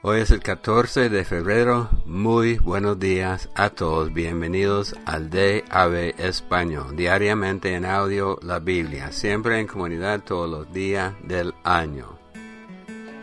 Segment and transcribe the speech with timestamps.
[0.00, 1.90] Hoy es el 14 de febrero.
[2.06, 4.14] Muy buenos días a todos.
[4.14, 6.94] Bienvenidos al DAB Español.
[6.94, 9.10] Diariamente en audio la Biblia.
[9.10, 12.16] Siempre en comunidad todos los días del año.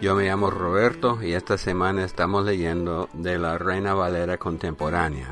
[0.02, 5.30] Yo me llamo Roberto y esta semana estamos leyendo de la Reina Valera contemporánea.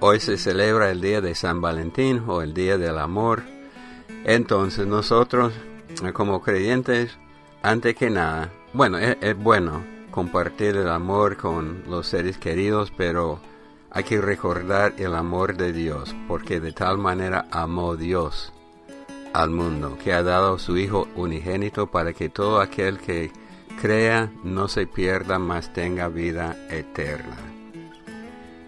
[0.00, 3.42] Hoy se celebra el día de San Valentín o el día del amor.
[4.24, 5.52] Entonces nosotros
[6.14, 7.18] como creyentes,
[7.62, 13.40] antes que nada, bueno, es, es bueno compartir el amor con los seres queridos, pero
[13.90, 18.52] hay que recordar el amor de Dios, porque de tal manera amó Dios
[19.32, 23.30] al mundo, que ha dado a su Hijo unigénito para que todo aquel que
[23.80, 27.36] crea no se pierda, mas tenga vida eterna.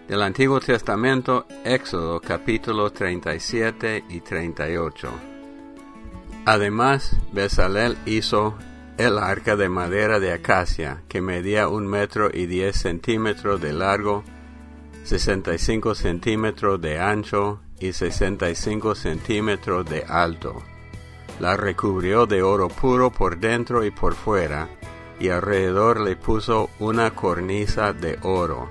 [0.07, 5.09] Del Antiguo Testamento, Éxodo capítulo 37 y 38.
[6.45, 8.55] Además, Bezalel hizo
[8.97, 14.23] el arca de madera de acacia, que medía un metro y diez centímetros de largo,
[15.03, 20.61] sesenta y cinco centímetros de ancho y sesenta y cinco centímetros de alto.
[21.39, 24.69] La recubrió de oro puro por dentro y por fuera,
[25.19, 28.69] y alrededor le puso una cornisa de oro.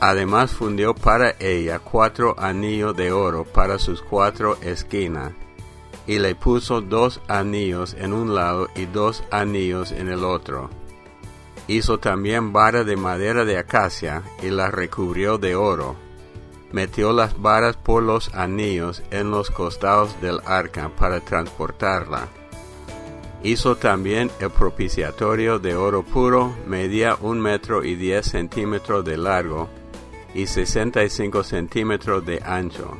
[0.00, 5.32] Además fundió para ella cuatro anillos de oro para sus cuatro esquinas,
[6.06, 10.70] y le puso dos anillos en un lado y dos anillos en el otro.
[11.68, 15.96] Hizo también vara de madera de acacia y la recubrió de oro.
[16.70, 22.28] Metió las varas por los anillos en los costados del arca para transportarla.
[23.42, 29.68] Hizo también el propiciatorio de oro puro, medía un metro y diez centímetros de largo
[30.34, 32.96] y sesenta y cinco centímetros de ancho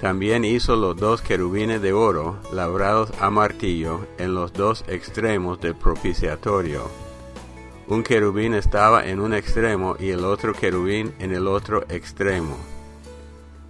[0.00, 5.74] también hizo los dos querubines de oro, labrados a martillo, en los dos extremos del
[5.74, 6.90] propiciatorio.
[7.86, 12.56] Un querubín estaba en un extremo y el otro querubín en el otro extremo.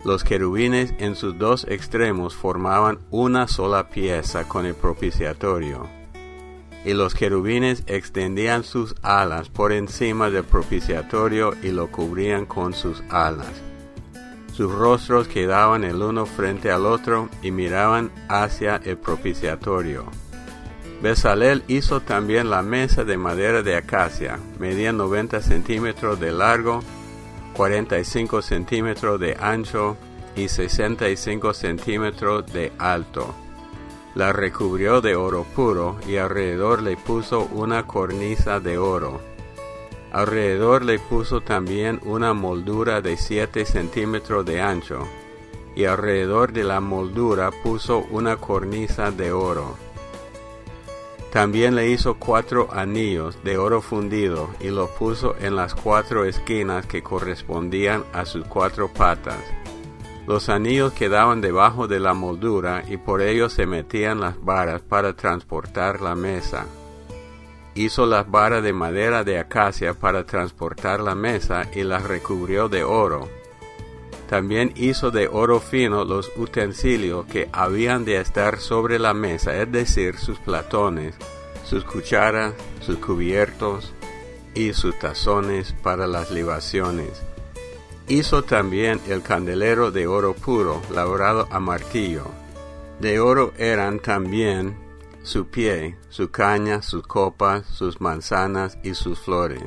[0.04, 5.88] Los querubines en sus dos extremos formaban una sola pieza con el propiciatorio.
[6.84, 13.02] Y los querubines extendían sus alas por encima del propiciatorio y lo cubrían con sus
[13.10, 13.62] alas
[14.52, 20.04] sus rostros quedaban el uno frente al otro y miraban hacia el propiciatorio.
[21.02, 26.82] Besalel hizo también la mesa de madera de acacia, medía 90 centímetros de largo,
[27.54, 29.96] 45 centímetros de ancho
[30.36, 33.34] y 65 centímetros de alto.
[34.14, 39.20] La recubrió de oro puro y alrededor le puso una cornisa de oro.
[40.12, 45.06] Alrededor le puso también una moldura de 7 centímetros de ancho,
[45.76, 49.76] y alrededor de la moldura puso una cornisa de oro.
[51.32, 56.86] También le hizo cuatro anillos de oro fundido y los puso en las cuatro esquinas
[56.86, 59.38] que correspondían a sus cuatro patas.
[60.26, 65.14] Los anillos quedaban debajo de la moldura y por ellos se metían las varas para
[65.14, 66.66] transportar la mesa
[67.74, 72.84] hizo las varas de madera de acacia para transportar la mesa y las recubrió de
[72.84, 73.28] oro.
[74.28, 79.70] También hizo de oro fino los utensilios que habían de estar sobre la mesa, es
[79.72, 81.16] decir, sus platones,
[81.64, 83.92] sus cucharas, sus cubiertos
[84.54, 87.22] y sus tazones para las libaciones.
[88.08, 92.24] Hizo también el candelero de oro puro, labrado a martillo.
[93.00, 94.76] De oro eran también
[95.22, 99.62] su pie, su caña, sus copas, sus manzanas y sus flores.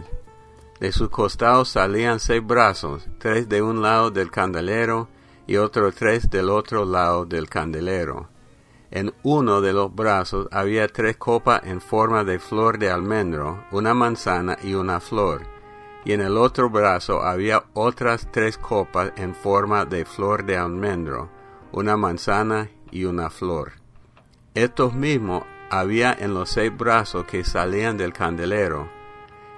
[0.79, 5.07] De sus costados salían seis brazos, tres de un lado del candelero
[5.47, 8.29] y otros tres del otro lado del candelero.
[8.91, 13.93] En uno de los brazos había tres copas en forma de flor de almendro, una
[13.93, 15.41] manzana y una flor,
[16.05, 21.29] y en el otro brazo había otras tres copas en forma de flor de almendro,
[21.71, 23.82] una manzana y una flor.
[24.55, 28.87] Estos mismos había en los seis brazos que salían del candelero.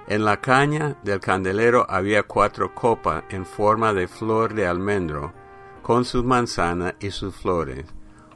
[0.06, 5.34] En la caña del candelero había cuatro copas en forma de flor de almendro,
[5.82, 7.84] con sus manzanas y sus flores,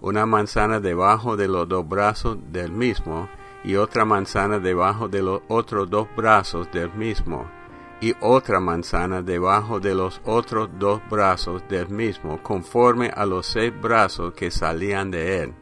[0.03, 3.31] una manzana debajo de los dos brazos del mismo,
[3.65, 7.51] y otra manzana debajo de los otros dos brazos del mismo,
[8.03, 13.73] y otra manzana debajo de los otros dos brazos del mismo, conforme a los seis
[13.81, 15.55] brazos que salían de él.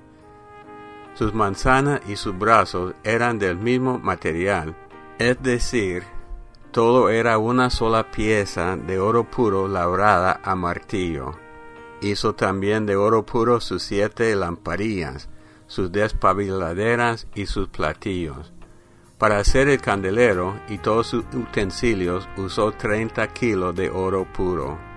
[1.18, 4.76] Sus manzanas y sus brazos eran del mismo material,
[5.18, 6.04] es decir,
[6.70, 11.32] todo era una sola pieza de oro puro labrada a martillo.
[12.02, 15.28] Hizo también de oro puro sus siete lamparillas,
[15.66, 18.52] sus despabiladeras y sus platillos.
[19.18, 24.87] Para hacer el candelero y todos sus utensilios usó 30 kilos de oro puro.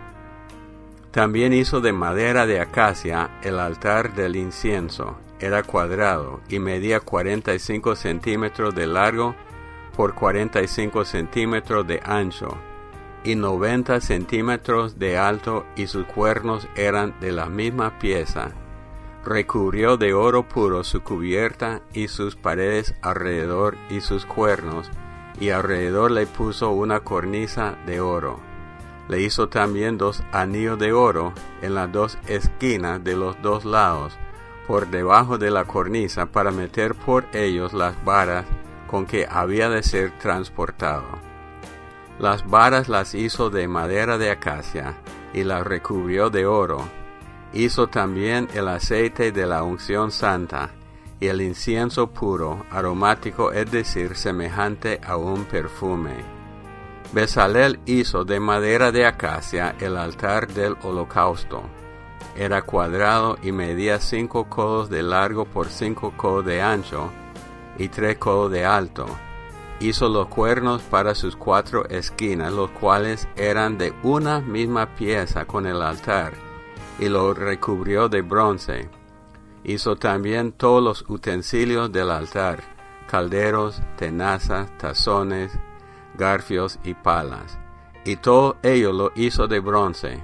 [1.12, 5.18] También hizo de madera de acacia el altar del incienso.
[5.40, 9.36] Era cuadrado y medía 45 centímetros de largo
[9.96, 12.58] por 45 centímetros de ancho
[13.24, 18.52] y 90 centímetros de alto y sus cuernos eran de la misma pieza
[19.24, 24.90] recubrió de oro puro su cubierta y sus paredes alrededor y sus cuernos,
[25.40, 28.40] y alrededor le puso una cornisa de oro.
[29.12, 34.18] Le hizo también dos anillos de oro en las dos esquinas de los dos lados,
[34.68, 38.46] por debajo de la cornisa, para meter por ellos las varas
[38.88, 41.04] con que había de ser transportado.
[42.20, 44.96] Las varas las hizo de madera de acacia,
[45.34, 46.82] y las recubrió de oro,
[47.52, 50.70] Hizo también el aceite de la unción santa
[51.20, 56.41] y el incienso puro, aromático, es decir, semejante a un perfume.
[57.14, 61.62] Besalel hizo de madera de acacia el altar del holocausto.
[62.38, 67.12] Era cuadrado y medía cinco codos de largo por cinco codos de ancho
[67.78, 69.06] y tres codos de alto.
[69.82, 75.66] Hizo los cuernos para sus cuatro esquinas, los cuales eran de una misma pieza con
[75.66, 76.32] el altar
[76.98, 78.90] y lo recubrió de bronce.
[79.66, 82.64] Hizo también todos los utensilios del altar,
[83.08, 85.52] calderos, tenazas, tazones,
[86.16, 87.58] garfios y palas.
[88.06, 90.24] Y todo ello lo hizo de bronce.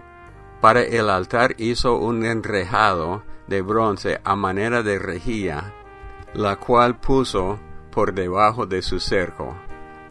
[0.62, 5.74] Para el altar hizo un enrejado de bronce a manera de rejilla,
[6.34, 7.60] la cual puso
[7.92, 9.56] por debajo de su cerco,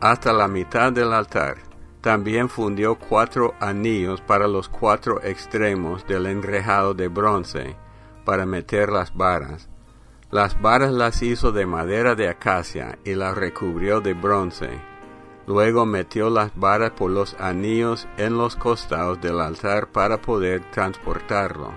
[0.00, 1.66] hasta la mitad del altar
[2.06, 7.74] también fundió cuatro anillos para los cuatro extremos del enrejado de bronce,
[8.24, 9.68] para meter las varas.
[10.30, 14.70] Las varas las hizo de madera de acacia y las recubrió de bronce.
[15.46, 21.72] Luego metió las varas por los anillos en los costados del altar para poder transportarlo.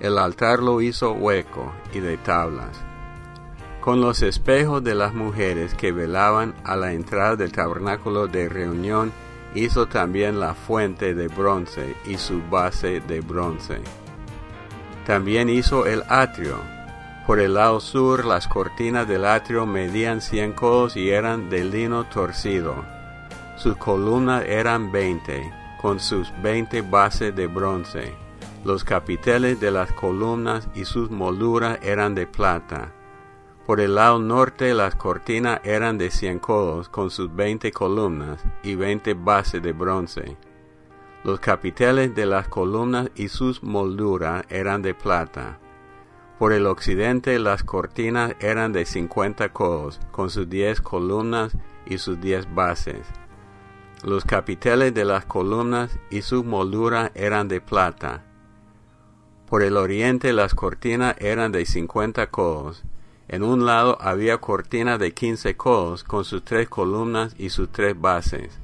[0.00, 2.82] El altar lo hizo hueco y de tablas.
[3.80, 9.12] Con los espejos de las mujeres que velaban a la entrada del tabernáculo de reunión
[9.54, 13.80] Hizo también la fuente de bronce y su base de bronce.
[15.04, 16.56] También hizo el atrio.
[17.30, 22.02] Por el lado sur las cortinas del atrio medían cien codos y eran de lino
[22.08, 22.84] torcido.
[23.56, 25.48] Sus columnas eran veinte,
[25.80, 28.16] con sus veinte bases de bronce.
[28.64, 32.92] Los capiteles de las columnas y sus molduras eran de plata
[33.64, 38.74] por el lado norte las cortinas eran de cien codos con sus veinte columnas y
[38.74, 40.36] veinte bases de bronce.
[41.22, 45.60] Los capiteles de las columnas y sus molduras eran de plata.
[46.40, 51.52] Por el occidente las cortinas eran de cincuenta codos con sus diez columnas
[51.84, 53.06] y sus diez bases.
[54.04, 58.24] Los capiteles de las columnas y sus molduras eran de plata.
[59.50, 62.84] Por el oriente las cortinas eran de cincuenta codos
[63.28, 68.00] en un lado había cortina de quince codos con sus tres columnas y sus tres
[68.00, 68.58] bases.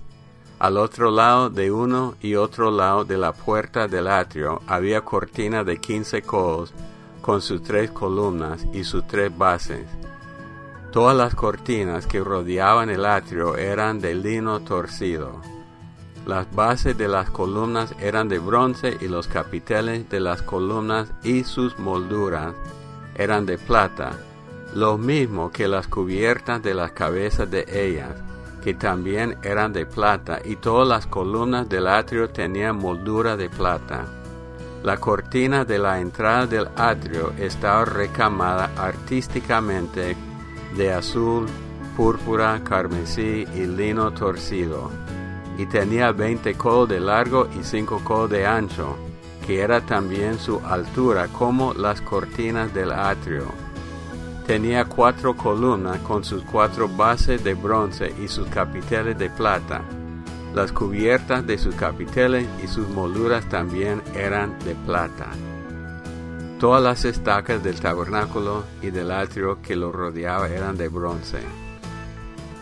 [0.59, 5.63] Al otro lado de uno y otro lado de la puerta del atrio había cortina
[5.63, 6.73] de quince codos
[7.27, 9.85] con sus tres columnas y sus tres bases.
[10.93, 15.43] Todas las cortinas que rodeaban el atrio eran de lino torcido.
[16.25, 21.45] Las bases de las columnas eran de bronce y los capiteles de las columnas y
[21.45, 22.55] sus molduras
[23.17, 24.17] eran de plata
[24.77, 28.11] lo mismo que las cubiertas de las cabezas de ellas,
[28.63, 34.05] que también eran de plata, y todas las columnas del atrio tenían moldura de plata.
[34.87, 40.17] La cortina de la entrada del atrio estaba recamada artísticamente
[40.77, 41.47] de azul,
[41.97, 44.93] púrpura, carmesí y lino torcido,
[45.59, 48.97] y tenía veinte codos de largo y cinco codos de ancho,
[49.45, 53.47] que era también su altura como las cortinas del atrio
[54.47, 59.83] Tenía cuatro columnas con sus cuatro bases de bronce y sus capiteles de plata.
[60.57, 65.27] Las cubiertas de sus capiteles y sus molduras también eran de plata.
[66.59, 71.41] Todas las estacas del tabernáculo y del atrio que lo rodeaba eran de bronce.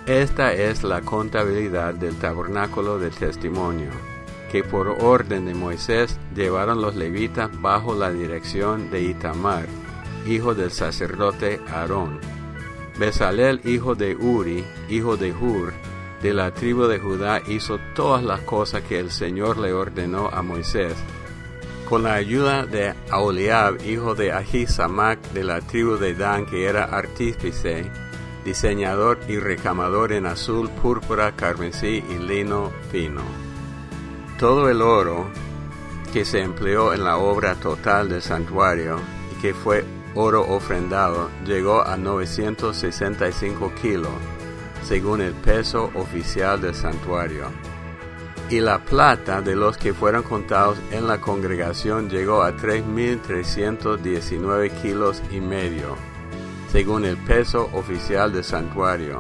[0.06, 3.90] Esta es la contabilidad del tabernáculo del testimonio,
[4.50, 9.66] que por orden de Moisés llevaron los levitas bajo la dirección de Itamar,
[10.26, 12.18] hijo del sacerdote Aarón.
[12.98, 15.73] Besalel, hijo de Uri, hijo de Hur,
[16.24, 20.40] de la tribu de Judá, hizo todas las cosas que el Señor le ordenó a
[20.40, 20.94] Moisés.
[21.86, 26.84] Con la ayuda de Aholiab, hijo de Ahisamac, de la tribu de Dan, que era
[26.84, 27.90] artífice,
[28.42, 33.20] diseñador y recamador en azul, púrpura, carmesí y lino fino.
[34.38, 35.26] Todo el oro
[36.10, 38.98] que se empleó en la obra total del santuario
[39.36, 44.08] y que fue oro ofrendado llegó a 965 kilos,
[44.84, 47.44] según el peso oficial del santuario.
[48.50, 55.22] Y la plata de los que fueron contados en la congregación llegó a 3.319 kilos
[55.30, 55.96] y medio,
[56.70, 59.18] según el peso oficial del santuario.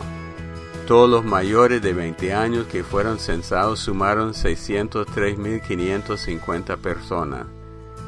[0.86, 7.46] Todos los mayores de 20 años que fueron censados sumaron 603.550 personas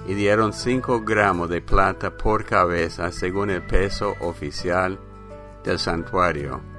[0.07, 4.99] y dieron 5 gramos de plata por cabeza según el peso oficial
[5.65, 6.76] del santuario.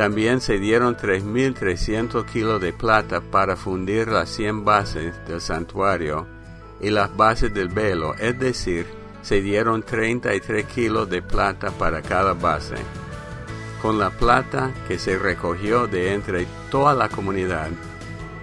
[0.00, 6.26] También se dieron 3.300 kilos de plata para fundir las 100 bases del santuario
[6.80, 8.86] y las bases del velo, es decir,
[9.20, 12.76] se dieron 33 kilos de plata para cada base.
[13.82, 17.68] Con la plata que se recogió de entre toda la comunidad,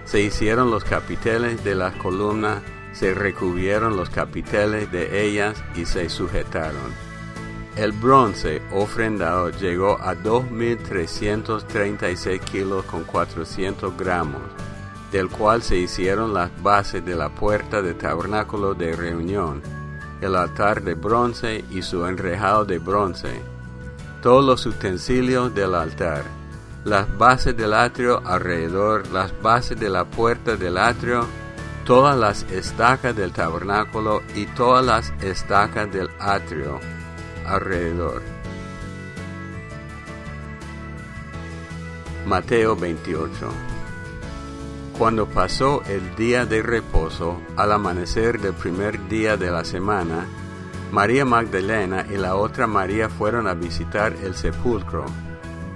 [0.04, 2.62] se hicieron los capiteles de las columnas,
[2.92, 7.07] se recubrieron los capiteles de ellas y se sujetaron.
[7.78, 14.42] El bronce ofrendado llegó a 2.336 kilos con 400 gramos,
[15.12, 19.62] del cual se hicieron las bases de la puerta del tabernáculo de reunión,
[20.20, 23.40] el altar de bronce y su enrejado de bronce,
[24.22, 26.24] todos los utensilios del altar,
[26.84, 31.28] las bases del atrio alrededor, las bases de la puerta del atrio,
[31.84, 36.80] todas las estacas del tabernáculo y todas las estacas del atrio
[37.48, 38.22] alrededor.
[42.26, 43.30] Mateo 28
[44.98, 50.26] Cuando pasó el día de reposo, al amanecer del primer día de la semana,
[50.90, 55.06] María Magdalena y la otra María fueron a visitar el sepulcro.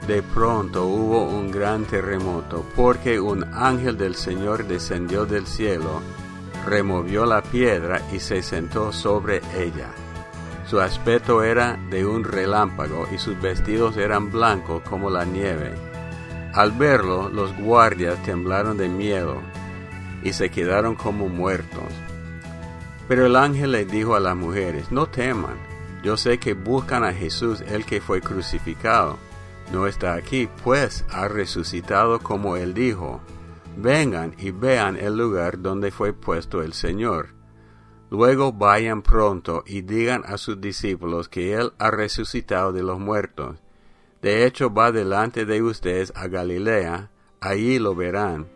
[0.06, 6.02] De pronto hubo un gran terremoto, porque un ángel del Señor descendió del cielo,
[6.66, 9.90] removió la piedra y se sentó sobre ella.
[10.66, 15.74] Su aspecto era de un relámpago y sus vestidos eran blancos como la nieve.
[16.54, 19.40] Al verlo, los guardias temblaron de miedo
[20.22, 21.82] y se quedaron como muertos.
[23.08, 25.56] Pero el ángel le dijo a las mujeres, no teman,
[26.02, 29.18] yo sé que buscan a Jesús el que fue crucificado.
[29.72, 33.20] No está aquí, pues ha resucitado como él dijo.
[33.76, 37.28] Vengan y vean el lugar donde fue puesto el Señor.
[38.12, 43.56] Luego vayan pronto y digan a sus discípulos que Él ha resucitado de los muertos.
[44.20, 47.08] De hecho va delante de ustedes a Galilea,
[47.40, 48.48] allí lo verán.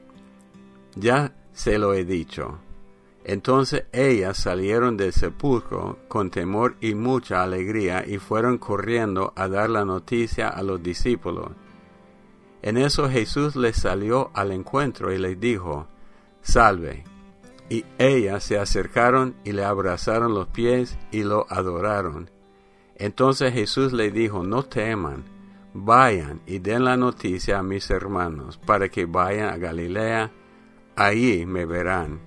[0.95, 2.59] Ya se lo he dicho.
[3.25, 9.71] Entonces ellas salieron del sepulcro con temor y mucha alegría y fueron corriendo a dar
[9.71, 11.53] la noticia a los discípulos.
[12.61, 15.89] En eso Jesús les salió al encuentro y les dijo,
[16.43, 17.16] Salve.
[17.69, 22.31] Y ellas se acercaron y le abrazaron los pies y lo adoraron.
[22.95, 25.25] Entonces Jesús les dijo, No teman,
[25.75, 30.31] vayan y den la noticia a mis hermanos, para que vayan a Galilea,
[30.95, 32.21] allí me verán.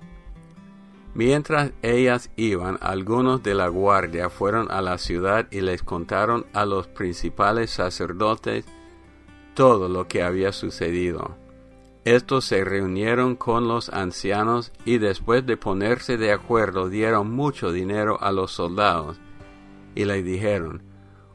[1.12, 6.64] Mientras ellas iban, algunos de la guardia fueron a la ciudad y les contaron a
[6.64, 8.64] los principales sacerdotes
[9.54, 11.36] todo lo que había sucedido.
[12.04, 18.20] Estos se reunieron con los ancianos y después de ponerse de acuerdo dieron mucho dinero
[18.20, 19.20] a los soldados
[19.94, 20.82] y les dijeron,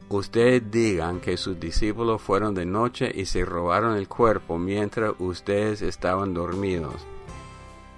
[0.08, 5.82] Ustedes digan que sus discípulos fueron de noche y se robaron el cuerpo mientras ustedes
[5.82, 7.04] estaban dormidos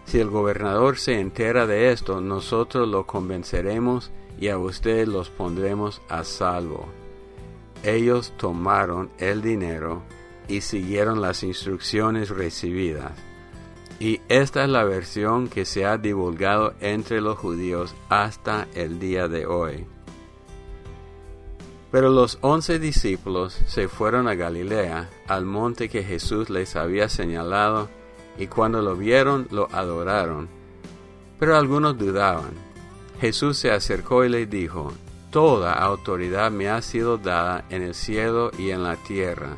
[0.09, 4.11] si el gobernador se entera de esto, nosotros lo convenceremos
[4.41, 6.87] y a ustedes los pondremos a salvo.
[7.83, 10.01] Ellos tomaron el dinero
[10.49, 13.13] y siguieron las instrucciones recibidas.
[14.01, 19.29] Y esta es la versión que se ha divulgado entre los judíos hasta el día
[19.29, 19.87] de hoy.
[21.91, 27.89] Pero los once discípulos se fueron a Galilea, al monte que Jesús les había señalado,
[28.37, 30.49] y cuando lo vieron lo adoraron.
[31.39, 32.53] Pero algunos dudaban.
[33.21, 34.93] Jesús se acercó y les dijo,
[35.31, 39.57] Toda autoridad me ha sido dada en el cielo y en la tierra.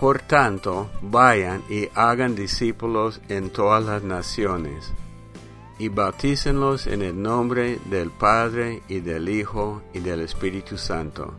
[0.00, 4.94] Por tanto, vayan y hagan discípulos en todas las naciones,
[5.78, 11.34] y bautícenlos en el nombre del Padre y del Hijo y del Espíritu Santo.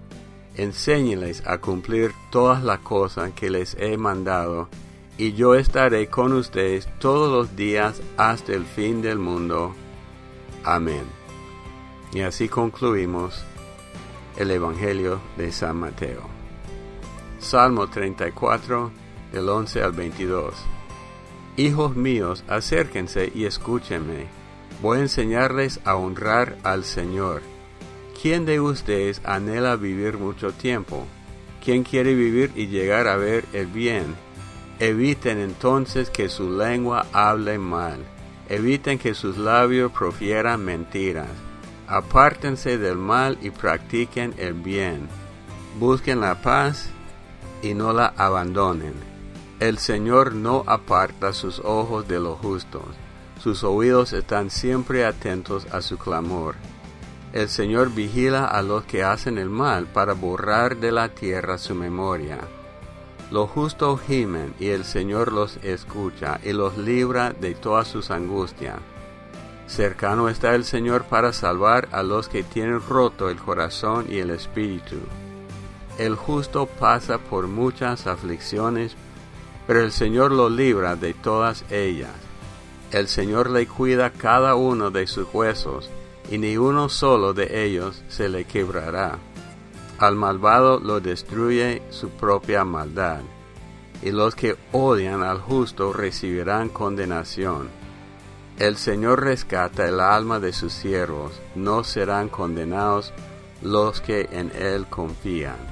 [0.55, 4.69] Enséñeles a cumplir todas las cosas que les he mandado,
[5.17, 9.73] y yo estaré con ustedes todos los días hasta el fin del mundo.
[10.63, 11.05] Amén.
[12.13, 13.43] Y así concluimos
[14.37, 16.40] el Evangelio de San Mateo.
[17.41, 18.91] Salmo 34,
[19.33, 20.53] del 11 al 22.
[21.57, 24.27] Hijos míos, acérquense y escúchenme.
[24.81, 27.41] Voy a enseñarles a honrar al Señor.
[28.21, 31.07] ¿Quién de ustedes anhela vivir mucho tiempo?
[31.65, 34.15] ¿Quién quiere vivir y llegar a ver el bien?
[34.79, 37.99] Eviten entonces que su lengua hable mal.
[38.49, 41.29] Eviten que sus labios profieran mentiras.
[41.87, 45.07] Apártense del mal y practiquen el bien.
[45.79, 46.91] Busquen la paz
[47.61, 48.93] y no la abandonen.
[49.59, 52.83] El Señor no aparta sus ojos de los justos.
[53.41, 56.55] Sus oídos están siempre atentos a su clamor.
[57.33, 61.75] El Señor vigila a los que hacen el mal para borrar de la tierra su
[61.75, 62.39] memoria.
[63.31, 68.79] Los justos gimen y el Señor los escucha y los libra de todas sus angustias.
[69.67, 74.31] Cercano está el Señor para salvar a los que tienen roto el corazón y el
[74.31, 74.97] espíritu.
[76.01, 78.95] El justo pasa por muchas aflicciones,
[79.67, 82.09] pero el Señor lo libra de todas ellas.
[82.89, 85.91] El Señor le cuida cada uno de sus huesos,
[86.31, 89.19] y ni uno solo de ellos se le quebrará.
[89.99, 93.21] Al malvado lo destruye su propia maldad,
[94.01, 97.69] y los que odian al justo recibirán condenación.
[98.57, 103.13] El Señor rescata el alma de sus siervos, no serán condenados
[103.61, 105.70] los que en Él confían.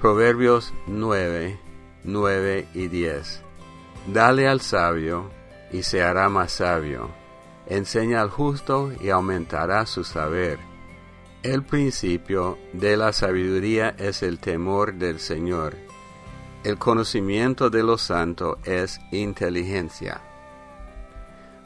[0.00, 1.58] Proverbios 9,
[2.04, 3.42] 9 y 10.
[4.06, 5.28] Dale al sabio,
[5.72, 7.10] y se hará más sabio.
[7.66, 10.60] Enseña al justo, y aumentará su saber.
[11.42, 15.76] El principio de la sabiduría es el temor del Señor.
[16.62, 20.20] El conocimiento de los santos es inteligencia.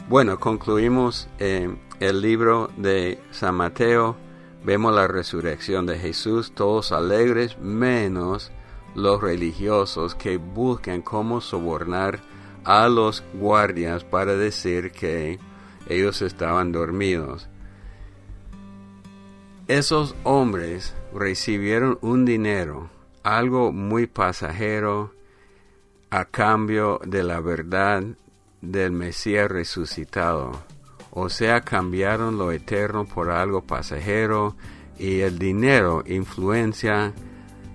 [0.08, 1.68] Bueno, concluimos eh,
[2.00, 4.16] el libro de San Mateo.
[4.64, 8.52] Vemos la resurrección de Jesús, todos alegres, menos
[8.94, 12.20] los religiosos que buscan cómo sobornar
[12.64, 15.40] a los guardias para decir que
[15.88, 17.48] ellos estaban dormidos.
[19.66, 22.90] Esos hombres recibieron un dinero,
[23.22, 25.12] algo muy pasajero,
[26.10, 28.02] a cambio de la verdad
[28.60, 30.71] del Mesías resucitado.
[31.14, 34.56] O sea, cambiaron lo eterno por algo pasajero
[34.98, 37.12] y el dinero influencia,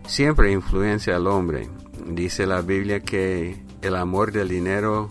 [0.07, 1.69] siempre influencia al hombre.
[2.07, 5.07] Dice la Biblia que el amor del dinero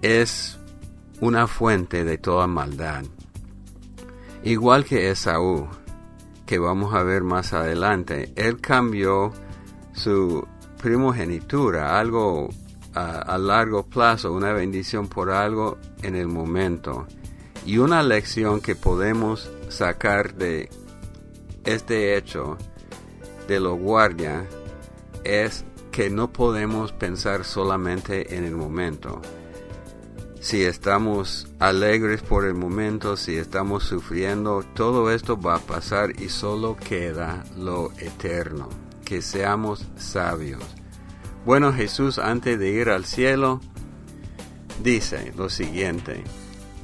[0.00, 0.58] es
[1.20, 3.04] una fuente de toda maldad.
[4.42, 5.68] Igual que Esaú,
[6.46, 9.30] que vamos a ver más adelante, él cambió
[9.92, 10.48] su
[10.80, 12.48] primogenitura, algo
[12.94, 17.06] a, largo plazo, una bendición por algo en el momento.
[17.64, 20.68] Y una lección que podemos sacar de
[21.64, 22.56] este hecho
[23.46, 24.44] de los guardias
[25.24, 29.20] es que no podemos pensar solamente en el momento
[30.40, 36.30] si estamos alegres por el momento, si estamos sufriendo, todo esto va a pasar y
[36.30, 38.70] solo queda lo eterno,
[39.04, 40.79] que seamos sabios.
[41.44, 43.60] Bueno, Jesús antes de ir al cielo
[44.82, 46.22] dice lo siguiente,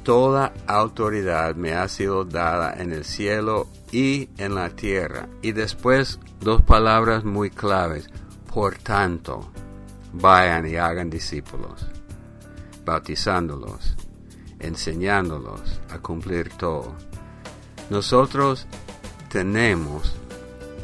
[0.03, 5.27] Toda autoridad me ha sido dada en el cielo y en la tierra.
[5.41, 8.09] Y después dos palabras muy claves,
[8.53, 9.51] por tanto,
[10.13, 11.89] vayan y hagan discípulos
[12.87, 13.97] bautizándolos,
[14.59, 16.95] enseñándolos a cumplir todo.
[17.89, 18.65] Nosotros
[19.29, 20.15] tenemos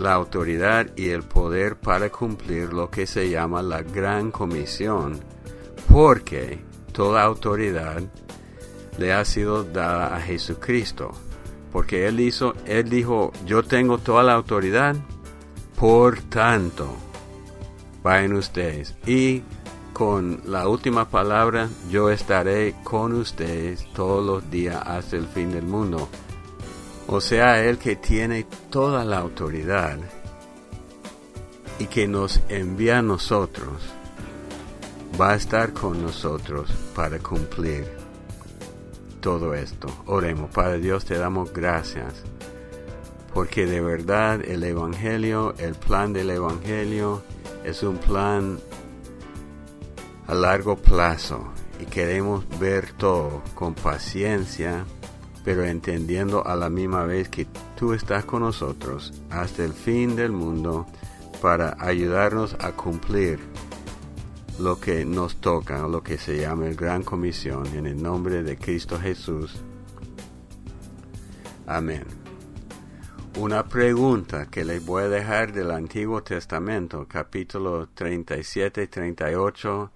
[0.03, 5.17] la autoridad y el poder para cumplir lo que se llama la gran comisión,
[5.89, 6.59] porque
[6.91, 8.03] toda autoridad
[8.97, 11.11] le ha sido dada a Jesucristo,
[11.71, 14.97] porque él hizo, él dijo, yo tengo toda la autoridad,
[15.79, 16.93] por tanto,
[18.03, 19.41] vayan ustedes y
[19.93, 25.63] con la última palabra, yo estaré con ustedes todos los días hasta el fin del
[25.63, 26.09] mundo.
[27.07, 29.97] O sea, Él que tiene toda la autoridad
[31.79, 33.83] y que nos envía a nosotros,
[35.19, 37.85] va a estar con nosotros para cumplir
[39.21, 39.87] todo esto.
[40.05, 42.23] Oremos, Padre Dios, te damos gracias,
[43.33, 47.21] porque de verdad el Evangelio, el plan del Evangelio,
[47.63, 48.59] es un plan
[50.27, 54.85] a largo plazo y queremos ver todo con paciencia,
[55.43, 60.31] pero entendiendo a la misma vez que tú estás con nosotros hasta el fin del
[60.31, 60.85] mundo
[61.41, 63.39] para ayudarnos a cumplir
[64.59, 68.55] lo que nos toca, lo que se llama el Gran Comisión, en el nombre de
[68.57, 69.61] Cristo Jesús.
[71.65, 72.05] Amén.
[73.39, 79.91] una pregunta que les voy a dejar del Antiguo Testamento, capítulo 37 y 38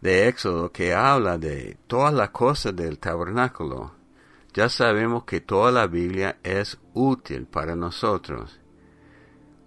[0.00, 4.01] de Éxodo, que habla de todas las cosas del tabernáculo.
[4.54, 8.60] Ya sabemos que toda la Biblia es útil para nosotros.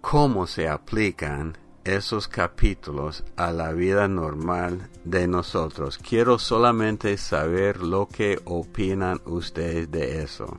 [0.00, 5.98] ¿Cómo se aplican esos capítulos a la vida normal de nosotros?
[5.98, 10.56] Quiero solamente saber lo que opinan ustedes de eso.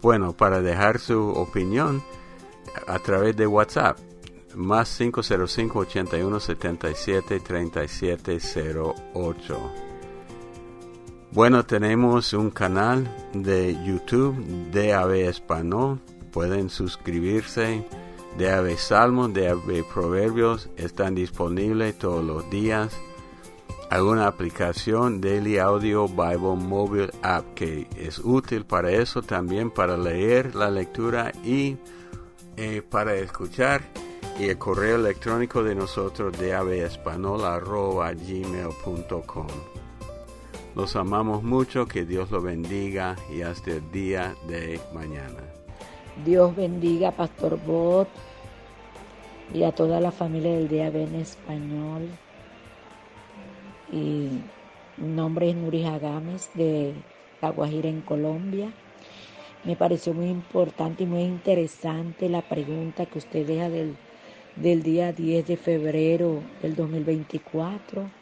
[0.00, 2.04] Bueno, para dejar su opinión
[2.86, 3.98] a través de WhatsApp,
[4.54, 9.89] más 505 81 77 3708.
[11.32, 14.34] Bueno, tenemos un canal de YouTube
[14.72, 16.00] de Ave Español.
[16.32, 17.84] Pueden suscribirse.
[18.38, 22.96] Ave Salmos, Ave Proverbios están disponibles todos los días
[23.90, 30.54] alguna aplicación Daily Audio Bible Mobile App que es útil para eso también para leer
[30.54, 31.76] la lectura y
[32.56, 33.82] eh, para escuchar
[34.38, 36.50] y el correo electrónico de nosotros de
[38.14, 39.46] gmail.com
[40.76, 45.42] Los amamos mucho, que Dios lo bendiga y hasta el día de mañana.
[46.24, 48.08] Dios bendiga Pastor Bot
[49.52, 52.08] y a toda la familia del Día en Español
[53.90, 54.28] y
[54.96, 56.94] mi nombre es Nurija Gámez de
[57.40, 58.70] La Guajira en Colombia.
[59.64, 63.96] Me pareció muy importante y muy interesante la pregunta que usted deja del,
[64.56, 68.19] del día 10 de febrero del 2024,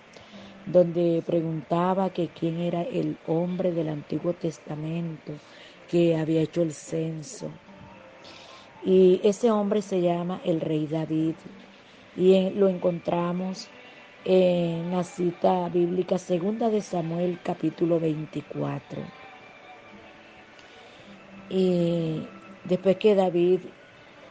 [0.66, 5.32] donde preguntaba que quién era el hombre del Antiguo Testamento
[5.90, 7.50] que había hecho el censo.
[8.84, 11.34] Y ese hombre se llama el rey David
[12.16, 13.68] y lo encontramos
[14.24, 19.02] en la cita bíblica segunda de Samuel capítulo 24.
[21.50, 22.22] Y
[22.64, 23.60] después que David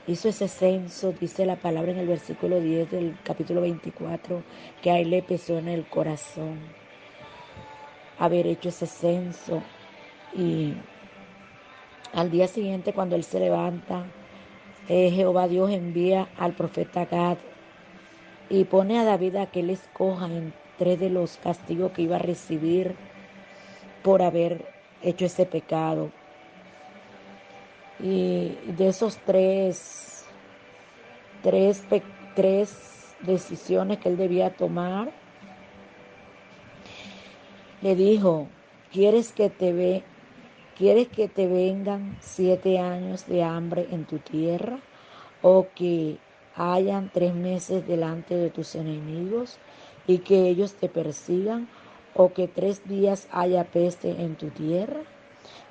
[0.07, 4.41] hizo ese censo, dice la palabra en el versículo 10 del capítulo 24,
[4.81, 6.57] que a él le pesó en el corazón
[8.17, 9.61] haber hecho ese censo.
[10.33, 10.73] Y
[12.13, 14.05] al día siguiente, cuando él se levanta,
[14.87, 17.37] eh, Jehová Dios envía al profeta Gad
[18.49, 22.19] y pone a David a que él escoja entre de los castigos que iba a
[22.19, 22.95] recibir
[24.03, 24.65] por haber
[25.01, 26.11] hecho ese pecado.
[27.99, 30.25] Y de esos tres,
[31.41, 31.83] tres,
[32.35, 35.11] tres decisiones que él debía tomar,
[37.81, 38.47] le dijo,
[38.91, 40.03] ¿quieres que te ve,
[40.77, 44.79] quieres que te vengan siete años de hambre en tu tierra
[45.41, 46.17] o que
[46.55, 49.57] hayan tres meses delante de tus enemigos
[50.07, 51.67] y que ellos te persigan,
[52.15, 55.01] o que tres días haya peste en tu tierra?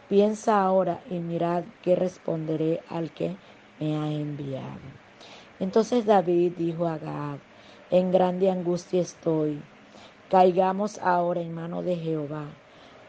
[0.08, 3.34] Piensa ahora y mirad qué responderé al que
[3.80, 4.78] me ha enviado.
[5.58, 7.38] Entonces David dijo a Gad,
[7.90, 9.60] en grande angustia estoy,
[10.30, 12.44] caigamos ahora en mano de Jehová,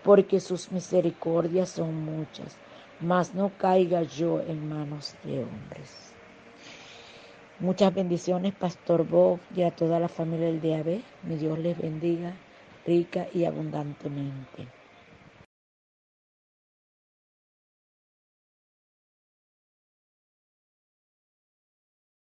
[0.03, 2.55] porque sus misericordias son muchas,
[2.99, 6.13] mas no caiga yo en manos de hombres.
[7.59, 11.01] Muchas bendiciones, Pastor Bob, y a toda la familia del DAB.
[11.23, 12.33] Mi Dios les bendiga
[12.85, 14.76] rica y abundantemente.